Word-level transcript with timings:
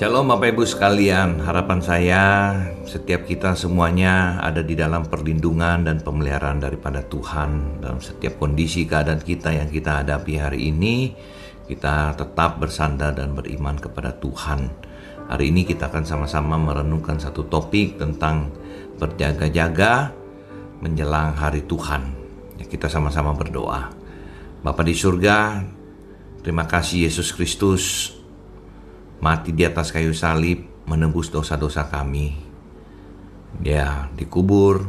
Shalom 0.00 0.32
Bapak 0.32 0.56
Ibu 0.56 0.64
sekalian, 0.64 1.44
harapan 1.44 1.84
saya 1.84 2.22
setiap 2.88 3.28
kita 3.28 3.52
semuanya 3.52 4.40
ada 4.40 4.64
di 4.64 4.72
dalam 4.72 5.04
perlindungan 5.04 5.84
dan 5.84 6.00
pemeliharaan 6.00 6.56
daripada 6.56 7.04
Tuhan 7.04 7.84
dalam 7.84 8.00
setiap 8.00 8.40
kondisi 8.40 8.88
keadaan 8.88 9.20
kita 9.20 9.52
yang 9.52 9.68
kita 9.68 10.00
hadapi 10.00 10.40
hari 10.40 10.72
ini. 10.72 11.12
Kita 11.68 12.16
tetap 12.16 12.56
bersandar 12.56 13.12
dan 13.12 13.36
beriman 13.36 13.76
kepada 13.76 14.16
Tuhan. 14.16 14.72
Hari 15.28 15.52
ini 15.52 15.68
kita 15.68 15.92
akan 15.92 16.08
sama-sama 16.08 16.56
merenungkan 16.56 17.20
satu 17.20 17.44
topik 17.52 18.00
tentang 18.00 18.56
berjaga-jaga 18.96 20.16
menjelang 20.80 21.36
hari 21.36 21.68
Tuhan. 21.68 22.08
Ya, 22.56 22.64
kita 22.64 22.88
sama-sama 22.88 23.36
berdoa. 23.36 23.92
Bapak 24.64 24.80
di 24.80 24.96
surga, 24.96 25.60
terima 26.40 26.64
kasih 26.64 27.04
Yesus 27.04 27.36
Kristus 27.36 28.16
mati 29.20 29.52
di 29.52 29.68
atas 29.68 29.92
kayu 29.92 30.16
salib 30.16 30.64
menembus 30.88 31.28
dosa-dosa 31.28 31.86
kami. 31.86 32.34
Dia 33.60 34.08
dikubur, 34.16 34.88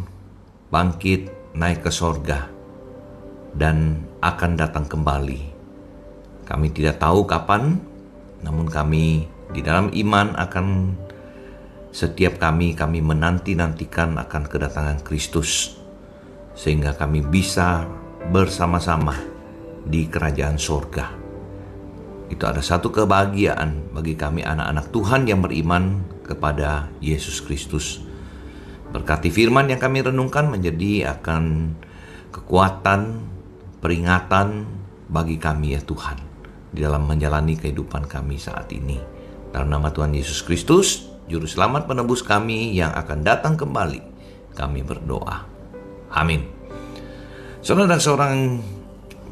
bangkit, 0.71 1.53
naik 1.53 1.83
ke 1.83 1.91
sorga, 1.91 2.47
dan 3.51 4.07
akan 4.23 4.51
datang 4.55 4.87
kembali. 4.87 5.41
Kami 6.47 6.67
tidak 6.71 7.03
tahu 7.03 7.27
kapan, 7.27 7.77
namun 8.41 8.67
kami 8.71 9.27
di 9.51 9.59
dalam 9.59 9.91
iman 9.91 10.33
akan 10.39 10.67
setiap 11.91 12.39
kami 12.39 12.71
kami 12.71 13.03
menanti-nantikan 13.03 14.15
akan 14.15 14.47
kedatangan 14.47 15.03
Kristus 15.03 15.75
sehingga 16.55 16.95
kami 16.95 17.19
bisa 17.19 17.83
bersama-sama 18.31 19.15
di 19.83 20.07
kerajaan 20.07 20.55
sorga. 20.55 21.20
Itu 22.31 22.47
ada 22.47 22.63
satu 22.63 22.95
kebahagiaan 22.95 23.91
bagi 23.91 24.15
kami 24.15 24.47
anak-anak 24.47 24.87
Tuhan 24.95 25.27
yang 25.27 25.43
beriman 25.43 25.99
kepada 26.23 26.87
Yesus 27.03 27.43
Kristus. 27.43 27.99
Berkati 28.95 29.27
firman 29.27 29.67
yang 29.67 29.83
kami 29.83 29.99
renungkan 29.99 30.47
menjadi 30.47 31.11
akan 31.19 31.75
kekuatan, 32.31 33.19
peringatan 33.83 34.63
bagi 35.11 35.35
kami 35.35 35.75
ya 35.75 35.83
Tuhan 35.83 36.23
di 36.71 36.79
dalam 36.79 37.03
menjalani 37.03 37.59
kehidupan 37.59 38.07
kami 38.07 38.39
saat 38.39 38.71
ini. 38.71 38.95
Dalam 39.51 39.67
nama 39.67 39.91
Tuhan 39.91 40.15
Yesus 40.15 40.39
Kristus, 40.47 41.11
Juru 41.27 41.43
Selamat 41.43 41.83
penebus 41.83 42.23
kami 42.23 42.71
yang 42.71 42.95
akan 42.95 43.27
datang 43.27 43.59
kembali, 43.59 43.99
kami 44.55 44.79
berdoa. 44.87 45.43
Amin. 46.15 46.47
Saudara 47.59 47.99
seorang 47.99 48.63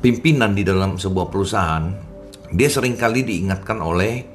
pimpinan 0.04 0.52
di 0.52 0.68
dalam 0.68 1.00
sebuah 1.00 1.32
perusahaan 1.32 2.09
dia 2.50 2.70
sering 2.70 2.98
kali 2.98 3.22
diingatkan 3.22 3.78
oleh 3.78 4.26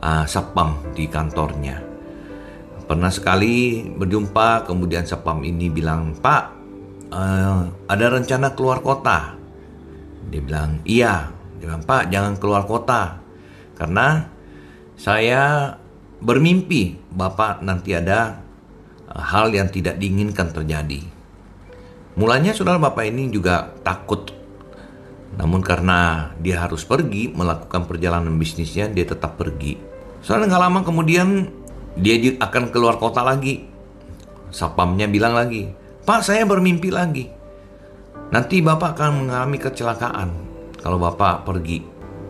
uh, 0.00 0.24
sapam 0.28 0.76
di 0.92 1.08
kantornya. 1.08 1.80
Pernah 2.84 3.08
sekali 3.08 3.88
berjumpa, 3.88 4.68
kemudian 4.68 5.08
sapam 5.08 5.40
ini 5.40 5.72
bilang, 5.72 6.12
Pak, 6.12 6.44
uh, 7.08 7.60
ada 7.88 8.06
rencana 8.12 8.52
keluar 8.52 8.84
kota. 8.84 9.38
Dia 10.28 10.42
bilang, 10.44 10.84
iya. 10.84 11.32
Dia 11.56 11.72
bilang, 11.72 11.84
Pak, 11.86 12.12
jangan 12.12 12.34
keluar 12.36 12.68
kota. 12.68 13.22
Karena 13.72 14.28
saya 15.00 15.72
bermimpi 16.20 17.00
Bapak 17.08 17.64
nanti 17.64 17.96
ada 17.96 18.44
uh, 19.08 19.24
hal 19.24 19.48
yang 19.56 19.72
tidak 19.72 19.96
diinginkan 19.96 20.52
terjadi. 20.52 21.00
Mulanya 22.20 22.52
saudara 22.52 22.76
Bapak 22.76 23.08
ini 23.08 23.32
juga 23.32 23.72
takut 23.80 24.41
namun 25.36 25.64
karena 25.64 26.30
dia 26.36 26.60
harus 26.60 26.84
pergi 26.84 27.32
melakukan 27.32 27.88
perjalanan 27.88 28.36
bisnisnya, 28.36 28.92
dia 28.92 29.08
tetap 29.08 29.40
pergi. 29.40 29.80
Soalnya 30.20 30.54
nggak 30.54 30.62
lama 30.68 30.80
kemudian 30.84 31.48
dia 31.96 32.16
akan 32.36 32.68
keluar 32.68 33.00
kota 33.00 33.24
lagi. 33.24 33.64
Sapamnya 34.52 35.08
bilang 35.08 35.32
lagi, 35.32 35.72
Pak 36.04 36.20
saya 36.28 36.44
bermimpi 36.44 36.92
lagi. 36.92 37.24
Nanti 38.32 38.60
Bapak 38.60 38.96
akan 38.96 39.24
mengalami 39.24 39.56
kecelakaan 39.56 40.28
kalau 40.80 41.00
Bapak 41.00 41.48
pergi. 41.48 41.80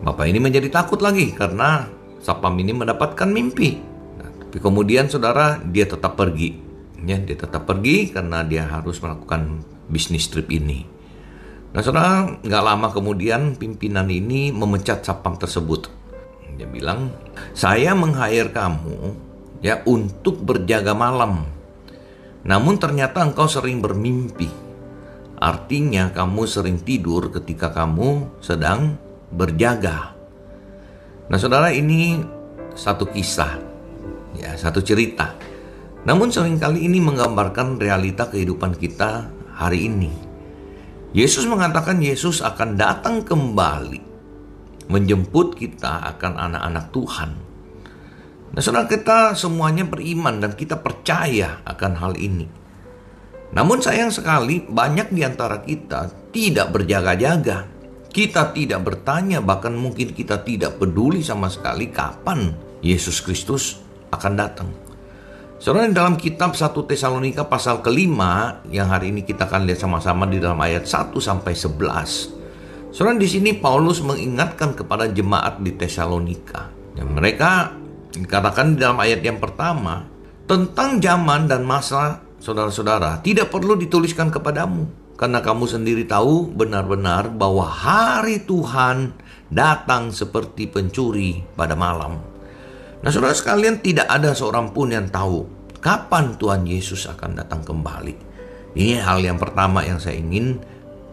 Bapak 0.03 0.27
ini 0.27 0.39
menjadi 0.39 0.67
takut 0.67 0.99
lagi 0.99 1.31
karena 1.31 1.87
Sapam 2.23 2.55
ini 2.55 2.71
mendapatkan 2.71 3.27
mimpi. 3.27 3.75
Nah, 4.15 4.31
tapi 4.47 4.63
kemudian 4.63 5.11
saudara 5.11 5.59
dia 5.59 5.83
tetap 5.83 6.15
pergi. 6.15 6.55
Ya, 7.03 7.19
dia 7.19 7.35
tetap 7.35 7.67
pergi 7.67 8.15
karena 8.15 8.47
dia 8.47 8.63
harus 8.63 9.03
melakukan 9.03 9.59
bisnis 9.91 10.31
trip 10.31 10.47
ini. 10.47 10.87
Nah 11.73 11.81
saudara, 11.81 12.29
nggak 12.29 12.63
lama 12.63 12.87
kemudian 12.93 13.57
pimpinan 13.57 14.05
ini 14.05 14.53
memecat 14.53 15.01
sapam 15.01 15.33
tersebut. 15.41 15.89
Dia 16.53 16.69
bilang, 16.69 17.09
saya 17.57 17.97
meng-hire 17.97 18.53
kamu 18.53 19.17
ya 19.65 19.81
untuk 19.89 20.37
berjaga 20.45 20.93
malam. 20.93 21.49
Namun 22.45 22.77
ternyata 22.77 23.25
engkau 23.25 23.49
sering 23.49 23.81
bermimpi. 23.81 24.45
Artinya 25.41 26.13
kamu 26.13 26.45
sering 26.45 26.77
tidur 26.85 27.33
ketika 27.33 27.73
kamu 27.73 28.37
sedang 28.37 29.01
berjaga. 29.33 30.13
Nah 31.25 31.41
saudara 31.41 31.73
ini 31.73 32.21
satu 32.77 33.09
kisah, 33.09 33.57
ya 34.37 34.53
satu 34.53 34.85
cerita. 34.85 35.33
Namun 36.05 36.29
sering 36.29 36.61
kali 36.61 36.85
ini 36.85 37.01
menggambarkan 37.01 37.81
realita 37.81 38.29
kehidupan 38.29 38.77
kita 38.77 39.31
hari 39.57 39.89
ini. 39.89 40.32
Yesus 41.13 41.45
mengatakan 41.45 42.01
Yesus 42.01 42.41
akan 42.41 42.73
datang 42.73 43.21
kembali 43.21 44.01
menjemput 44.89 45.53
kita 45.53 46.01
akan 46.09 46.33
anak-anak 46.41 46.85
Tuhan. 46.89 47.29
Nah, 48.53 48.61
saudara 48.61 48.89
kita 48.89 49.37
semuanya 49.37 49.85
beriman 49.85 50.41
dan 50.41 50.57
kita 50.57 50.81
percaya 50.81 51.61
akan 51.69 51.93
hal 52.01 52.13
ini. 52.17 52.49
Namun 53.53 53.85
sayang 53.85 54.09
sekali 54.09 54.65
banyak 54.65 55.13
di 55.13 55.21
antara 55.21 55.61
kita 55.61 56.33
tidak 56.33 56.73
berjaga-jaga. 56.73 57.69
Kita 58.09 58.49
tidak 58.49 58.81
bertanya 58.81 59.41
bahkan 59.41 59.73
mungkin 59.73 60.17
kita 60.17 60.41
tidak 60.41 60.81
peduli 60.81 61.21
sama 61.21 61.49
sekali 61.49 61.93
kapan 61.93 62.53
Yesus 62.81 63.21
Kristus 63.21 63.77
akan 64.09 64.33
datang. 64.33 64.82
Saudara 65.63 65.87
dalam 65.87 66.19
kitab 66.19 66.59
1 66.59 66.75
Tesalonika 66.75 67.47
pasal 67.47 67.79
kelima 67.79 68.59
yang 68.67 68.91
hari 68.91 69.15
ini 69.15 69.23
kita 69.23 69.47
akan 69.47 69.63
lihat 69.63 69.79
sama-sama 69.79 70.27
di 70.27 70.35
dalam 70.35 70.59
ayat 70.59 70.83
1 70.83 71.15
sampai 71.15 71.55
11. 71.55 72.91
Saudara 72.91 73.15
di 73.15 73.23
sini 73.31 73.55
Paulus 73.55 74.03
mengingatkan 74.03 74.75
kepada 74.75 75.07
jemaat 75.07 75.63
di 75.63 75.71
Tesalonika. 75.71 76.67
Dan 76.91 77.15
mereka 77.15 77.79
dikatakan 78.11 78.75
di 78.75 78.83
dalam 78.83 78.99
ayat 78.99 79.23
yang 79.23 79.39
pertama 79.39 80.03
tentang 80.51 80.99
zaman 80.99 81.47
dan 81.47 81.63
masa 81.63 82.19
saudara-saudara 82.43 83.23
tidak 83.23 83.47
perlu 83.47 83.79
dituliskan 83.79 84.27
kepadamu 84.35 84.83
karena 85.15 85.39
kamu 85.39 85.63
sendiri 85.63 86.03
tahu 86.03 86.51
benar-benar 86.51 87.31
bahwa 87.31 87.63
hari 87.63 88.43
Tuhan 88.43 89.15
datang 89.47 90.11
seperti 90.11 90.67
pencuri 90.67 91.39
pada 91.55 91.71
malam. 91.79 92.32
Nah 93.03 93.11
saudara 93.11 93.35
sekalian 93.35 93.83
tidak 93.83 94.07
ada 94.07 94.31
seorang 94.31 94.71
pun 94.71 94.87
yang 94.87 95.11
tahu 95.11 95.43
kapan 95.83 96.39
Tuhan 96.39 96.63
Yesus 96.63 97.03
akan 97.11 97.35
datang 97.35 97.59
kembali. 97.59 98.15
Ini 98.79 99.03
hal 99.03 99.19
yang 99.19 99.35
pertama 99.35 99.83
yang 99.83 99.99
saya 99.99 100.15
ingin 100.15 100.57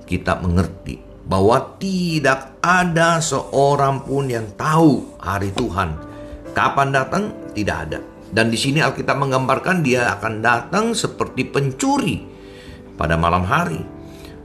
kita 0.07 0.39
mengerti. 0.39 1.03
Bahwa 1.27 1.79
tidak 1.79 2.59
ada 2.59 3.23
seorang 3.23 4.03
pun 4.03 4.27
yang 4.27 4.51
tahu 4.59 5.19
hari 5.23 5.55
Tuhan. 5.55 5.95
Kapan 6.55 6.89
datang? 6.91 7.31
Tidak 7.55 7.77
ada. 7.77 7.99
Dan 8.31 8.51
di 8.51 8.59
sini 8.59 8.83
Alkitab 8.83 9.19
menggambarkan 9.19 9.83
dia 9.83 10.11
akan 10.15 10.43
datang 10.43 10.95
seperti 10.95 11.47
pencuri 11.47 12.23
pada 12.95 13.15
malam 13.19 13.47
hari. 13.47 13.79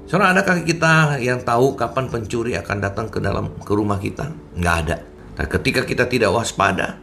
Saudara, 0.06 0.38
adakah 0.38 0.62
kita 0.62 1.18
yang 1.21 1.41
tahu 1.41 1.74
kapan 1.74 2.06
pencuri 2.09 2.53
akan 2.53 2.77
datang 2.77 3.09
ke 3.09 3.18
dalam 3.18 3.53
ke 3.57 3.74
rumah 3.74 3.98
kita? 3.98 4.30
Nggak 4.53 4.75
ada. 4.86 4.98
Nah, 5.41 5.45
ketika 5.50 5.81
kita 5.81 6.06
tidak 6.06 6.30
waspada, 6.30 7.01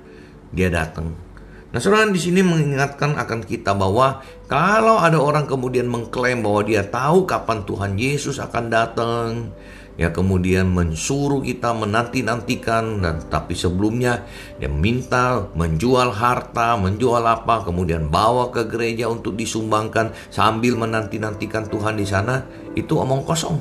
dia 0.52 0.68
datang. 0.68 1.32
Nah, 1.72 1.80
saudara 1.80 2.04
di 2.12 2.20
sini 2.20 2.44
mengingatkan 2.44 3.16
akan 3.16 3.48
kita 3.48 3.72
bahwa 3.72 4.20
kalau 4.44 5.00
ada 5.00 5.16
orang 5.16 5.48
kemudian 5.48 5.88
mengklaim 5.88 6.44
bahwa 6.44 6.60
dia 6.68 6.84
tahu 6.84 7.24
kapan 7.24 7.64
Tuhan 7.64 7.96
Yesus 7.96 8.36
akan 8.36 8.64
datang, 8.68 9.56
ya 9.96 10.12
kemudian 10.12 10.68
mensuruh 10.68 11.40
kita 11.40 11.72
menanti-nantikan 11.72 13.00
dan 13.00 13.24
tapi 13.24 13.56
sebelumnya 13.56 14.20
dia 14.60 14.68
minta 14.68 15.48
menjual 15.56 16.12
harta, 16.12 16.76
menjual 16.76 17.24
apa, 17.24 17.64
kemudian 17.64 18.12
bawa 18.12 18.52
ke 18.52 18.68
gereja 18.68 19.08
untuk 19.08 19.40
disumbangkan 19.40 20.12
sambil 20.28 20.76
menanti-nantikan 20.76 21.72
Tuhan 21.72 21.96
di 21.96 22.04
sana, 22.04 22.44
itu 22.76 23.00
omong 23.00 23.24
kosong. 23.24 23.56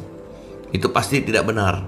Itu 0.76 0.92
pasti 0.92 1.24
tidak 1.24 1.48
benar. 1.48 1.80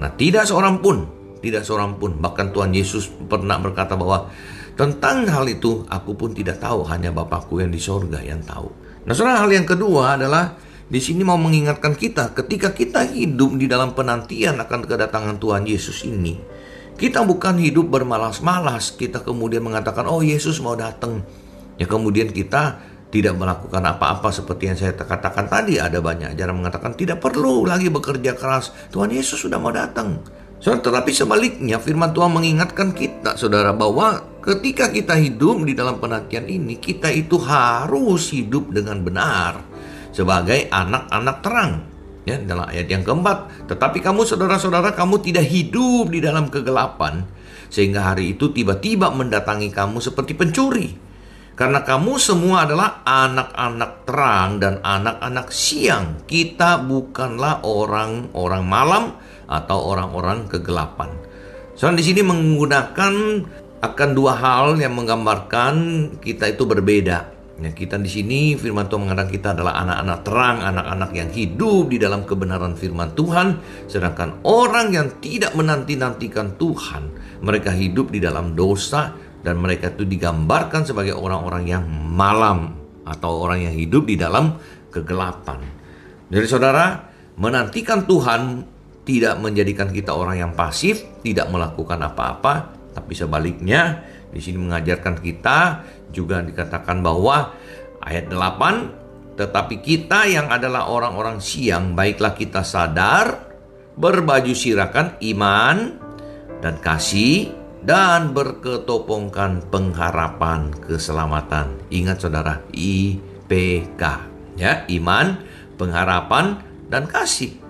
Nah, 0.00 0.08
tidak 0.16 0.48
seorang 0.48 0.80
pun 0.80 1.15
tidak 1.42 1.62
seorang 1.64 1.96
pun. 2.00 2.16
Bahkan 2.18 2.52
Tuhan 2.52 2.72
Yesus 2.72 3.08
pernah 3.28 3.56
berkata 3.60 3.96
bahwa 3.98 4.28
tentang 4.76 5.24
hal 5.28 5.44
itu 5.48 5.84
aku 5.88 6.16
pun 6.16 6.30
tidak 6.36 6.60
tahu. 6.60 6.84
Hanya 6.88 7.12
Bapakku 7.12 7.60
yang 7.60 7.72
di 7.72 7.80
sorga 7.80 8.20
yang 8.20 8.40
tahu. 8.44 8.68
Nah 9.06 9.14
saudara 9.14 9.42
hal 9.44 9.50
yang 9.52 9.64
kedua 9.64 10.18
adalah 10.18 10.58
di 10.86 11.02
sini 11.02 11.26
mau 11.26 11.38
mengingatkan 11.38 11.98
kita 11.98 12.30
ketika 12.30 12.70
kita 12.70 13.02
hidup 13.10 13.58
di 13.58 13.66
dalam 13.66 13.90
penantian 13.94 14.58
akan 14.62 14.86
kedatangan 14.86 15.36
Tuhan 15.42 15.66
Yesus 15.66 16.06
ini. 16.06 16.38
Kita 16.96 17.26
bukan 17.28 17.60
hidup 17.60 17.92
bermalas-malas, 17.92 18.96
kita 18.96 19.20
kemudian 19.20 19.60
mengatakan, 19.60 20.08
"Oh, 20.08 20.24
Yesus 20.24 20.64
mau 20.64 20.72
datang." 20.72 21.20
Ya 21.76 21.84
kemudian 21.84 22.32
kita 22.32 22.80
tidak 23.12 23.38
melakukan 23.38 23.84
apa-apa 23.84 24.28
seperti 24.34 24.62
yang 24.72 24.78
saya 24.78 24.92
katakan 24.96 25.46
tadi. 25.46 25.78
Ada 25.78 26.02
banyak 26.02 26.34
ajaran 26.34 26.56
mengatakan 26.56 26.92
tidak 26.98 27.22
perlu 27.22 27.64
lagi 27.68 27.88
bekerja 27.88 28.34
keras. 28.34 28.72
Tuhan 28.90 29.12
Yesus 29.12 29.44
sudah 29.46 29.60
mau 29.60 29.70
datang. 29.70 30.20
Saudara, 30.66 30.82
tetapi 30.82 31.14
sebaliknya 31.14 31.78
firman 31.78 32.10
Tuhan 32.10 32.34
mengingatkan 32.34 32.90
kita, 32.90 33.38
saudara, 33.38 33.70
bahwa 33.70 34.18
ketika 34.42 34.90
kita 34.90 35.14
hidup 35.14 35.62
di 35.62 35.78
dalam 35.78 36.02
penantian 36.02 36.42
ini, 36.50 36.82
kita 36.82 37.06
itu 37.06 37.38
harus 37.38 38.34
hidup 38.34 38.74
dengan 38.74 38.98
benar 38.98 39.62
sebagai 40.10 40.66
anak-anak 40.66 41.36
terang. 41.38 41.72
Ya 42.26 42.42
dalam 42.42 42.66
ayat 42.66 42.90
yang 42.90 43.06
keempat 43.06 43.70
tetapi 43.70 44.02
kamu 44.02 44.26
saudara-saudara 44.26 44.98
kamu 44.98 45.22
tidak 45.22 45.46
hidup 45.46 46.10
di 46.10 46.18
dalam 46.18 46.50
kegelapan 46.50 47.22
sehingga 47.70 48.02
hari 48.02 48.34
itu 48.34 48.50
tiba-tiba 48.50 49.14
mendatangi 49.14 49.70
kamu 49.70 50.02
seperti 50.02 50.34
pencuri. 50.34 50.90
Karena 51.54 51.86
kamu 51.86 52.18
semua 52.18 52.66
adalah 52.66 53.06
anak-anak 53.06 53.92
terang 54.02 54.58
dan 54.58 54.82
anak-anak 54.82 55.46
siang. 55.54 56.26
Kita 56.26 56.82
bukanlah 56.82 57.62
orang-orang 57.62 58.64
malam 58.66 59.04
atau 59.46 59.78
orang-orang 59.94 60.50
kegelapan 60.50 61.10
Soalnya 61.76 62.02
di 62.02 62.06
sini 62.12 62.20
menggunakan 62.26 63.14
akan 63.82 64.10
dua 64.16 64.34
hal 64.34 64.80
yang 64.80 64.96
menggambarkan 64.96 65.74
kita 66.20 66.50
itu 66.50 66.64
berbeda 66.64 67.36
Ya, 67.56 67.72
kita 67.72 67.96
di 67.96 68.12
sini 68.12 68.52
firman 68.52 68.84
Tuhan 68.84 69.08
mengatakan 69.08 69.32
kita 69.32 69.56
adalah 69.56 69.80
anak-anak 69.80 70.18
terang, 70.28 70.58
anak-anak 70.60 71.10
yang 71.16 71.30
hidup 71.32 71.88
di 71.88 71.96
dalam 71.96 72.28
kebenaran 72.28 72.76
firman 72.76 73.16
Tuhan, 73.16 73.56
sedangkan 73.88 74.44
orang 74.44 74.92
yang 74.92 75.08
tidak 75.24 75.56
menanti-nantikan 75.56 76.60
Tuhan, 76.60 77.08
mereka 77.40 77.72
hidup 77.72 78.12
di 78.12 78.20
dalam 78.20 78.52
dosa 78.52 79.16
dan 79.40 79.56
mereka 79.56 79.88
itu 79.88 80.04
digambarkan 80.04 80.84
sebagai 80.84 81.16
orang-orang 81.16 81.64
yang 81.64 81.84
malam 81.88 82.76
atau 83.08 83.48
orang 83.48 83.64
yang 83.64 83.72
hidup 83.72 84.04
di 84.04 84.20
dalam 84.20 84.60
kegelapan. 84.92 85.64
Jadi 86.28 86.44
saudara, 86.44 87.08
menantikan 87.40 88.04
Tuhan 88.04 88.68
tidak 89.06 89.38
menjadikan 89.38 89.88
kita 89.94 90.10
orang 90.10 90.42
yang 90.42 90.52
pasif, 90.52 91.06
tidak 91.22 91.46
melakukan 91.48 92.02
apa-apa, 92.02 92.74
tapi 92.90 93.14
sebaliknya 93.14 94.02
di 94.34 94.42
sini 94.42 94.58
mengajarkan 94.58 95.22
kita 95.22 95.86
juga 96.10 96.42
dikatakan 96.42 97.00
bahwa 97.00 97.54
ayat 98.02 98.28
8 98.28 99.38
tetapi 99.38 99.84
kita 99.84 100.26
yang 100.26 100.48
adalah 100.48 100.88
orang-orang 100.88 101.38
siang 101.44 101.92
baiklah 101.92 102.32
kita 102.32 102.64
sadar 102.64 103.46
berbaju 103.94 104.52
sirakan 104.56 105.20
iman 105.20 105.76
dan 106.64 106.80
kasih 106.80 107.52
dan 107.84 108.34
berketopongkan 108.34 109.70
pengharapan 109.70 110.74
keselamatan. 110.82 111.78
Ingat 111.92 112.18
saudara, 112.26 112.64
IPK 112.74 114.02
ya, 114.56 114.88
iman, 114.88 115.38
pengharapan 115.76 116.64
dan 116.88 117.04
kasih. 117.06 117.65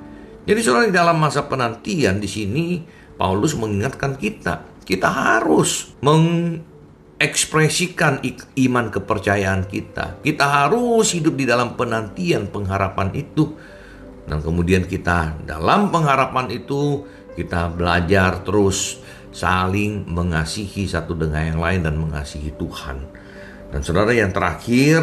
Jadi 0.46 0.60
saudara 0.62 0.86
di 0.86 0.94
dalam 0.94 1.18
masa 1.18 1.50
penantian 1.50 2.22
di 2.22 2.30
sini 2.30 2.66
Paulus 3.18 3.58
mengingatkan 3.58 4.14
kita, 4.14 4.62
kita 4.86 5.10
harus 5.10 5.98
meng 5.98 6.62
ekspresikan 7.18 8.22
iman 8.54 8.86
kepercayaan 8.92 9.66
kita. 9.66 10.22
Kita 10.22 10.46
harus 10.46 11.16
hidup 11.18 11.34
di 11.34 11.50
dalam 11.50 11.74
penantian 11.74 12.46
pengharapan 12.46 13.10
itu. 13.18 13.58
Dan 14.26 14.38
kemudian 14.42 14.86
kita 14.86 15.42
dalam 15.42 15.90
pengharapan 15.90 16.50
itu 16.54 17.02
kita 17.34 17.70
belajar 17.74 18.42
terus 18.46 19.02
saling 19.34 20.06
mengasihi 20.06 20.86
satu 20.86 21.18
dengan 21.18 21.42
yang 21.42 21.60
lain 21.60 21.80
dan 21.82 21.94
mengasihi 21.98 22.54
Tuhan. 22.54 23.02
Dan 23.70 23.80
saudara 23.82 24.14
yang 24.14 24.30
terakhir 24.30 25.02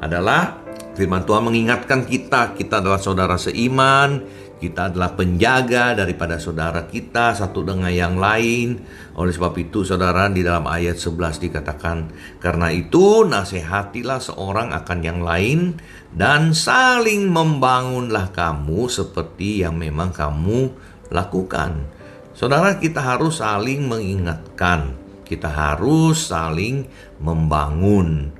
adalah 0.00 0.60
firman 0.94 1.24
Tuhan 1.24 1.42
mengingatkan 1.46 2.04
kita, 2.04 2.52
kita 2.58 2.84
adalah 2.84 3.00
saudara 3.00 3.38
seiman, 3.40 4.24
kita 4.64 4.88
adalah 4.88 5.12
penjaga 5.12 5.92
daripada 5.92 6.40
saudara 6.40 6.88
kita 6.88 7.36
satu 7.36 7.60
dengan 7.60 7.92
yang 7.92 8.16
lain. 8.16 8.80
Oleh 9.20 9.36
sebab 9.36 9.52
itu 9.60 9.84
saudara 9.84 10.32
di 10.32 10.40
dalam 10.40 10.64
ayat 10.64 10.96
11 10.96 11.44
dikatakan, 11.44 12.08
karena 12.40 12.72
itu 12.72 13.28
nasihatilah 13.28 14.24
seorang 14.24 14.72
akan 14.72 14.98
yang 15.04 15.20
lain 15.20 15.76
dan 16.16 16.56
saling 16.56 17.28
membangunlah 17.28 18.32
kamu 18.32 18.88
seperti 18.88 19.60
yang 19.60 19.76
memang 19.76 20.16
kamu 20.16 20.72
lakukan. 21.12 21.84
Saudara 22.32 22.80
kita 22.80 23.04
harus 23.04 23.44
saling 23.44 23.84
mengingatkan, 23.84 24.96
kita 25.28 25.52
harus 25.52 26.32
saling 26.32 26.88
membangun. 27.20 28.32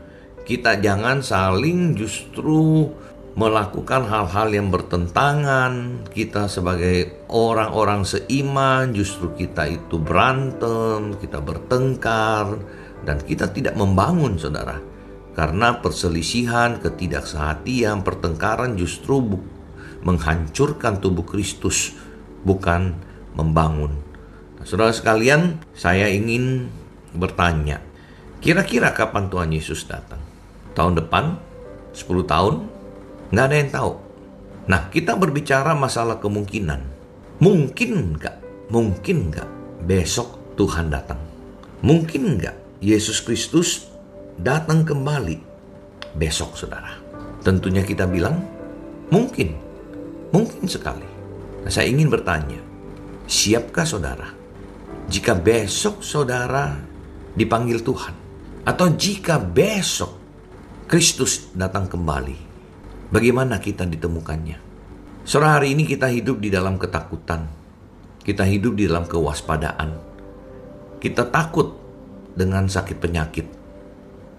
Kita 0.45 0.77
jangan 0.81 1.25
saling 1.25 1.97
justru 1.97 2.89
melakukan 3.35 4.07
hal-hal 4.07 4.49
yang 4.55 4.71
bertentangan, 4.71 6.07
kita 6.15 6.47
sebagai 6.47 7.27
orang-orang 7.27 8.07
seiman 8.07 8.95
justru 8.95 9.35
kita 9.35 9.67
itu 9.67 9.99
berantem, 9.99 11.19
kita 11.19 11.43
bertengkar, 11.43 12.63
dan 13.03 13.19
kita 13.19 13.51
tidak 13.51 13.75
membangun, 13.75 14.39
saudara. 14.39 14.79
Karena 15.35 15.83
perselisihan, 15.83 16.79
ketidaksehatian, 16.79 18.07
pertengkaran 18.07 18.79
justru 18.79 19.43
menghancurkan 20.07 21.03
tubuh 21.03 21.27
Kristus, 21.27 21.91
bukan 22.47 22.95
membangun. 23.35 23.99
Nah, 24.63 24.65
saudara 24.65 24.95
sekalian, 24.95 25.59
saya 25.75 26.07
ingin 26.07 26.71
bertanya, 27.11 27.83
kira-kira 28.39 28.95
kapan 28.95 29.27
Tuhan 29.27 29.51
Yesus 29.51 29.91
datang? 29.91 30.23
Tahun 30.79 31.03
depan? 31.03 31.35
10 31.91 32.31
tahun? 32.31 32.74
Nggak 33.33 33.45
ada 33.49 33.57
yang 33.57 33.71
tahu. 33.73 33.93
Nah, 34.65 34.89
kita 34.89 35.17
berbicara 35.17 35.77
masalah 35.77 36.21
kemungkinan. 36.21 36.81
Mungkin 37.41 38.17
nggak? 38.17 38.37
Mungkin 38.73 39.17
nggak 39.29 39.49
besok 39.85 40.57
Tuhan 40.57 40.89
datang? 40.89 41.21
Mungkin 41.85 42.41
nggak 42.41 42.81
Yesus 42.81 43.21
Kristus 43.21 43.89
datang 44.41 44.89
kembali 44.89 45.37
besok, 46.17 46.57
saudara? 46.57 46.97
Tentunya 47.45 47.85
kita 47.85 48.09
bilang 48.09 48.41
mungkin. 49.13 49.53
Mungkin 50.33 50.65
sekali. 50.67 51.07
Nah, 51.63 51.71
saya 51.71 51.87
ingin 51.87 52.09
bertanya, 52.09 52.59
siapkah 53.29 53.87
saudara? 53.87 54.27
Jika 55.05 55.37
besok 55.37 56.01
saudara 56.01 56.75
dipanggil 57.37 57.85
Tuhan, 57.85 58.17
atau 58.65 58.89
jika 58.97 59.37
besok 59.37 60.17
Kristus 60.89 61.53
datang 61.53 61.85
kembali, 61.85 62.54
Bagaimana 63.13 63.61
kita 63.61 63.85
ditemukannya? 63.85 64.57
Sore 65.25 65.49
hari 65.49 65.73
ini 65.73 65.89
kita 65.89 66.09
hidup 66.13 66.41
di 66.41 66.53
dalam 66.53 66.77
ketakutan. 66.77 67.49
Kita 68.25 68.45
hidup 68.45 68.77
di 68.77 68.89
dalam 68.89 69.05
kewaspadaan. 69.05 69.91
Kita 71.01 71.29
takut 71.29 71.77
dengan 72.33 72.69
sakit 72.69 72.97
penyakit 72.97 73.47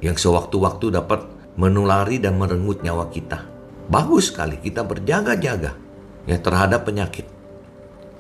yang 0.02 0.18
sewaktu-waktu 0.18 0.94
dapat 0.94 1.26
menulari 1.58 2.22
dan 2.22 2.38
merenggut 2.38 2.82
nyawa 2.82 3.10
kita. 3.10 3.46
Bagus 3.86 4.34
sekali 4.34 4.58
kita 4.62 4.82
berjaga-jaga 4.82 5.78
ya 6.26 6.38
terhadap 6.42 6.86
penyakit. 6.86 7.26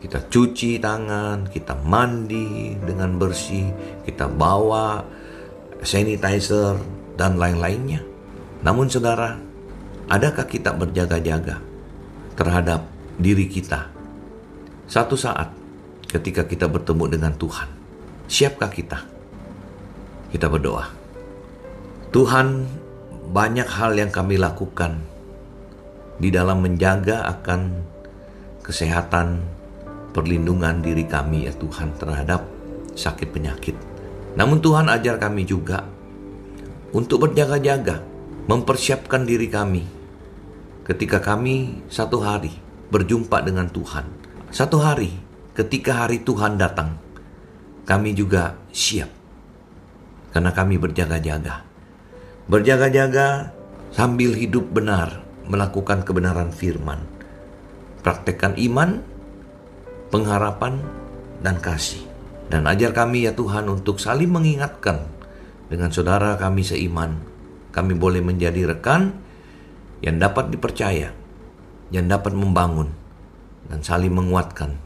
Kita 0.01 0.21
cuci 0.29 0.77
tangan, 0.77 1.49
kita 1.49 1.73
mandi 1.81 2.77
dengan 2.77 3.17
bersih, 3.17 3.73
kita 4.05 4.29
bawa 4.29 5.01
sanitizer 5.81 6.77
dan 7.17 7.41
lain-lainnya. 7.41 8.05
Namun 8.61 8.85
saudara, 8.85 9.37
Adakah 10.05 10.45
kita 10.45 10.69
berjaga-jaga 10.69 11.57
terhadap 12.37 12.85
diri 13.17 13.49
kita? 13.49 13.89
Satu 14.85 15.17
saat 15.17 15.49
ketika 16.05 16.45
kita 16.45 16.69
bertemu 16.69 17.17
dengan 17.17 17.33
Tuhan, 17.33 17.65
siapkah 18.29 18.69
kita? 18.69 19.01
Kita 20.29 20.45
berdoa. 20.45 20.85
Tuhan, 22.13 22.69
banyak 23.33 23.65
hal 23.65 23.97
yang 23.97 24.13
kami 24.13 24.37
lakukan 24.37 25.01
di 26.21 26.29
dalam 26.29 26.61
menjaga 26.61 27.25
akan 27.25 27.61
kesehatan, 28.61 29.41
perlindungan 30.13 30.85
diri 30.85 31.09
kami 31.09 31.49
ya 31.49 31.53
Tuhan 31.57 31.97
terhadap 31.97 32.45
sakit 32.93 33.33
penyakit. 33.33 33.75
Namun 34.37 34.61
Tuhan 34.61 34.85
ajar 34.85 35.17
kami 35.17 35.49
juga 35.49 35.81
untuk 36.93 37.25
berjaga-jaga, 37.25 37.99
mempersiapkan 38.45 39.25
diri 39.25 39.49
kami 39.49 39.83
ketika 40.85 41.17
kami 41.17 41.81
satu 41.89 42.21
hari 42.21 42.53
berjumpa 42.93 43.41
dengan 43.41 43.65
Tuhan. 43.69 44.05
Satu 44.53 44.77
hari 44.77 45.09
ketika 45.57 46.05
hari 46.05 46.21
Tuhan 46.21 46.61
datang, 46.61 47.01
kami 47.89 48.13
juga 48.13 48.53
siap. 48.69 49.09
Karena 50.29 50.53
kami 50.53 50.77
berjaga-jaga. 50.77 51.65
Berjaga-jaga 52.45 53.55
sambil 53.89 54.37
hidup 54.37 54.69
benar, 54.69 55.25
melakukan 55.49 56.05
kebenaran 56.05 56.53
firman. 56.53 57.01
Praktekkan 58.05 58.53
iman, 58.61 59.01
pengharapan, 60.13 60.77
dan 61.41 61.57
kasih. 61.57 62.05
Dan 62.45 62.69
ajar 62.69 62.93
kami 62.93 63.25
ya 63.25 63.33
Tuhan 63.33 63.65
untuk 63.65 63.97
saling 63.97 64.29
mengingatkan 64.29 65.01
dengan 65.65 65.89
saudara 65.89 66.37
kami 66.37 66.61
seiman. 66.61 67.34
Kami 67.75 67.91
boleh 67.91 68.23
menjadi 68.23 68.71
rekan 68.71 69.11
yang 69.99 70.15
dapat 70.15 70.47
dipercaya, 70.47 71.11
yang 71.91 72.07
dapat 72.07 72.31
membangun, 72.31 72.87
dan 73.67 73.83
saling 73.83 74.15
menguatkan 74.15 74.79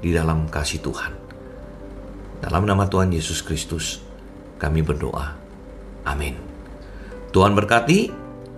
di 0.00 0.16
dalam 0.16 0.48
kasih 0.48 0.80
Tuhan. 0.80 1.12
Dalam 2.40 2.64
nama 2.64 2.88
Tuhan 2.88 3.12
Yesus 3.12 3.44
Kristus, 3.44 4.00
kami 4.56 4.80
berdoa. 4.80 5.36
Amin. 6.08 6.38
Tuhan 7.28 7.52
berkati 7.52 8.08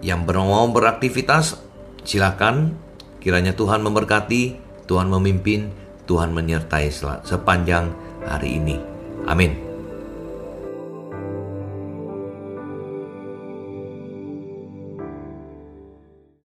yang 0.04 0.22
mau 0.28 0.68
beraktivitas, 0.70 1.58
silakan. 2.06 2.76
Kiranya 3.20 3.52
Tuhan 3.52 3.84
memberkati, 3.84 4.56
Tuhan 4.88 5.12
memimpin, 5.12 5.74
Tuhan 6.08 6.32
menyertai 6.32 6.88
sepanjang 7.26 7.92
hari 8.24 8.56
ini. 8.56 8.80
Amin. 9.28 9.69